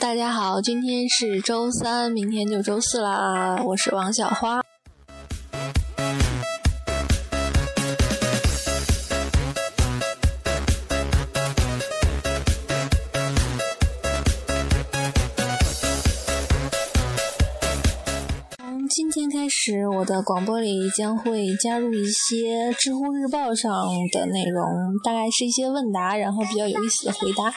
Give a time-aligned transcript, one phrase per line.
[0.00, 3.60] 大家好，今天是周三，明天就周四啦。
[3.64, 4.60] 我是王小花。
[19.98, 23.72] 我的广播里将会加入一些知乎日报上
[24.12, 24.62] 的内容，
[25.02, 27.52] 大概是一些问答，然后比较有意思的回答。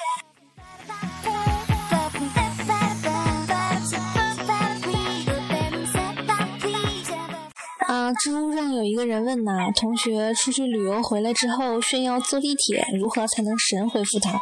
[7.86, 14.42] 啊，知乎上有一个人问呐，同学出去旅游回来之后炫耀坐地铁，如何才能神回复他？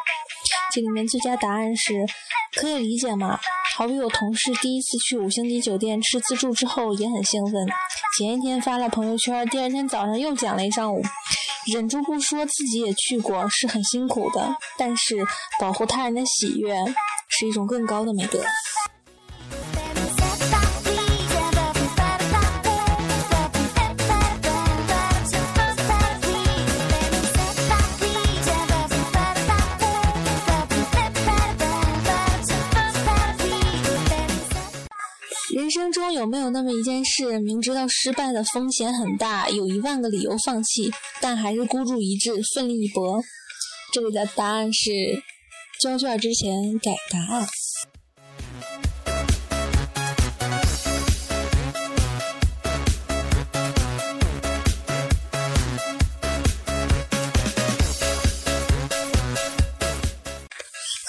[0.71, 2.05] 这里面最佳答案是，
[2.59, 3.39] 可以理解吗？
[3.75, 7.53] 好比我同事第一次去五星级酒店吃自助之后也很兴奋，
[8.17, 11.01] 前一天发了朋友圈，第二天早上又讲了一上午，
[11.73, 15.15] 忍住不说自己也去过，是很辛苦的，但是
[15.59, 16.76] 保护他人的喜悦
[17.29, 18.43] 是一种更高的美德。
[36.20, 43.23] 有没有那么一件事，明知道失败的风险很大，有一万个理由放弃，但还是孤注一掷，奋力一搏？
[43.93, 44.91] 这里的答案是：
[45.81, 47.48] 交卷之前改答案。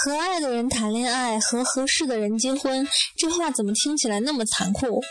[0.02, 5.02] 和爱的人谈恋爱，和合适的人结婚，这话怎么听起来那么残酷？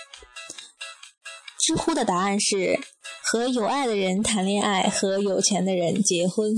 [1.60, 2.80] 知乎的答案是：
[3.22, 6.52] 和有爱的人谈恋爱，和有钱的人结婚。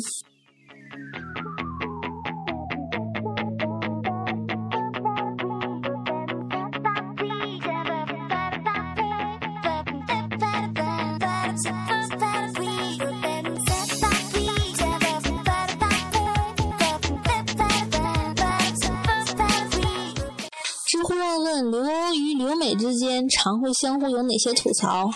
[23.44, 25.10] 常会相互有哪些吐槽？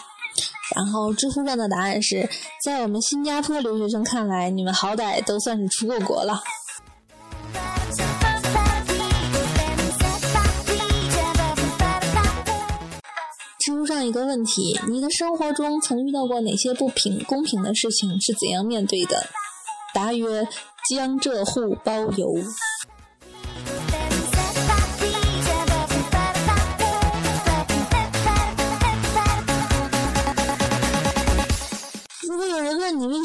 [0.76, 2.28] 然后知乎上的答案是
[2.64, 6.42] 在我们新加坡留学生看来，你们好歹都算是出过国了。
[13.60, 18.20] 知乎上一个问题：你的生活中曾遇到过哪些不平公平的事情？
[18.20, 19.28] 是怎样面对的？
[19.94, 20.48] 答曰：
[20.90, 22.34] 江浙沪包邮。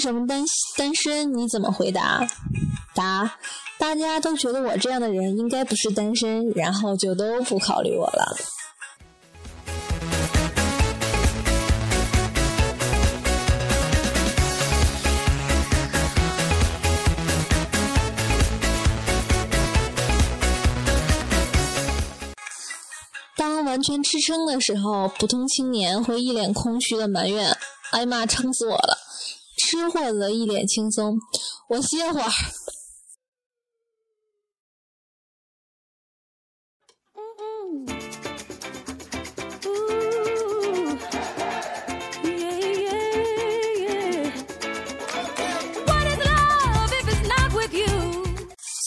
[0.00, 0.42] 什么单
[0.78, 2.26] 单身，你怎么回答？
[2.94, 3.36] 答：
[3.78, 8.36] 大家都觉得我这样的人应该不是单身，然后就都不考虑我了。
[23.36, 27.56] 当完全吃撑的时候，普通青年会一脸空虚的埋怨
[27.92, 28.98] ：“哎妈，撑死我了！”
[29.70, 31.16] 吃货则一脸轻松
[31.70, 32.28] ：“我歇会儿。”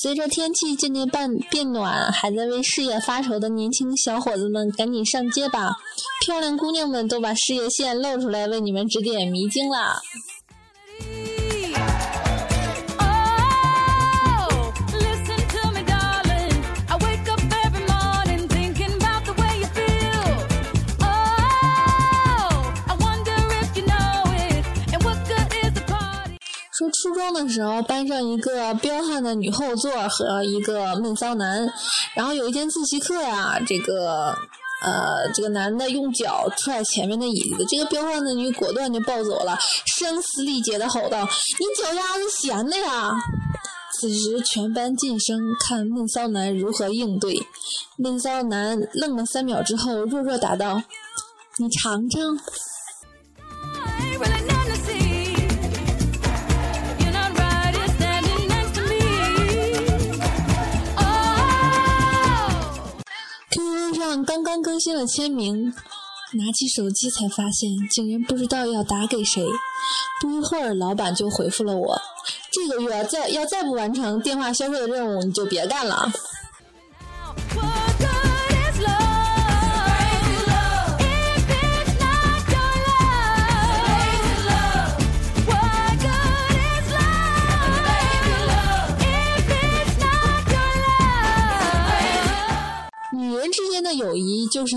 [0.02, 5.78] 随着天气渐渐变变暖，还在为事业发愁的年轻小伙子们，赶紧上街吧！
[6.26, 10.02] 漂亮姑娘们都把事业线露出来，为你们指点迷津啦！
[27.04, 31.68] 初中的时候，班上一个彪悍的女后座和一个闷骚男，
[32.16, 34.34] 然后有一天自习课呀，这个
[34.82, 39.60] 呃这个男的用脚踹前面的椅子，这个彪悍的女果断就抱走了，
[39.98, 41.28] 声嘶力竭的吼道
[41.60, 43.12] ：“你脚丫子闲的呀！”
[44.00, 47.36] 此时全班噤声，看闷骚男如何应对。
[47.98, 50.82] 闷骚男愣了三秒之后，弱弱答道
[51.60, 52.40] ：“你尝尝。”
[64.22, 65.74] 刚刚更新了签名，
[66.34, 69.46] 拿起手机才发现，竟然不知道要打给谁。
[70.22, 72.00] 不一会儿，老板就回复了我
[72.52, 76.12] ：“这个月再要再不完成电话销售的任务，你就别干了。”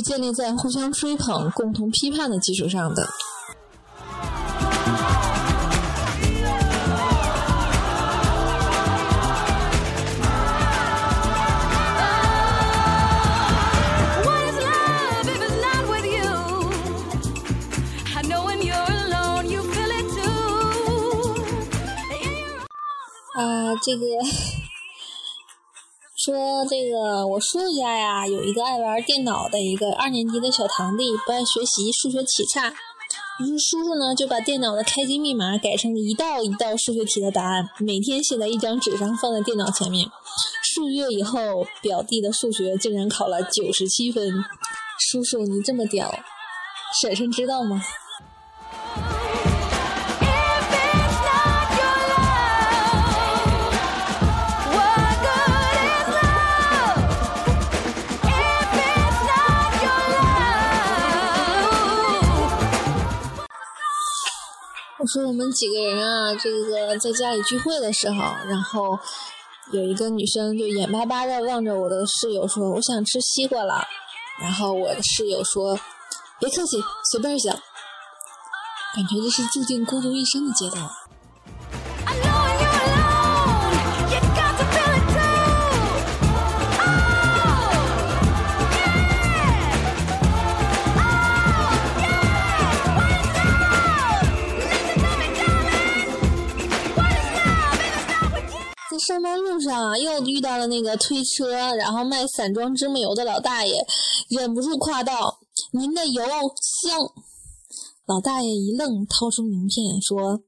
[0.06, 3.02] 建立在互相追捧、共同批判的基础上的。
[23.34, 24.55] 啊，这个。
[26.26, 32.74] 说这个，我叔叔家呀有一个爱玩电脑的一个二年级的小堂弟，不爱学习，数学题差。
[33.38, 40.10] 于是叔叔呢就把电脑的开机密码改成一道一道数学题的答案，每天写在一张纸上，放在电脑前面。
[40.64, 44.28] 数月以后，表弟的数学竟然考了九十七分。
[44.98, 46.12] 叔叔，你这么屌，
[47.00, 47.80] 婶婶知道吗？
[65.06, 68.16] 说我们几个人啊，这个在家里聚会的时候，
[68.46, 68.98] 然后
[69.72, 73.84] 有一个女生就眼巴巴的望着我的室友说：“我想吃西瓜了。”
[74.40, 75.78] 然后我的室友说
[76.38, 77.54] ：“别客气，随便想。”
[78.94, 80.82] 感觉这是注定孤独一生的阶段。
[100.20, 103.74] 遇到了那个推车，然后卖散装芝麻油的老大爷，
[104.28, 105.38] 忍不住夸道
[105.72, 106.22] ：“您的油
[106.82, 107.00] 香。”
[108.06, 110.40] 老大爷一愣，掏出名片说：“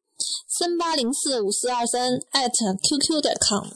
[0.58, 3.66] 三八零四五四二三艾特 qq 点 com。”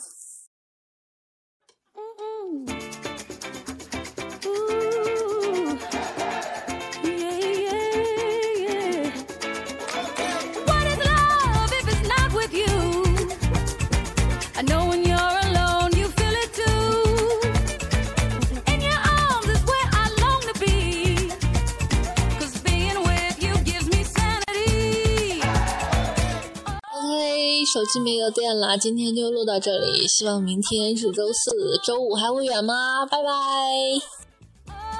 [27.72, 30.06] 手机没有电了，今天就录到这里。
[30.06, 33.06] 希望明天是周四，周五还会远吗？
[33.06, 34.21] 拜拜。